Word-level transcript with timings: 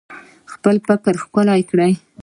خپل 0.53 0.75
فکر 0.87 1.13
ښکلی 1.23 1.61
کړئ 1.69 1.93